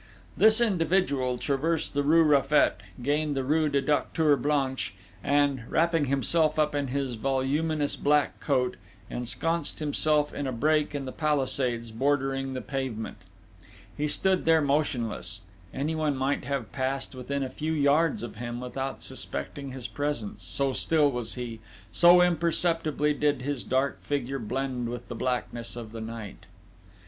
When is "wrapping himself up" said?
5.69-6.73